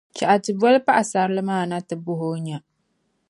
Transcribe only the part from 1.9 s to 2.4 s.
bɔhi o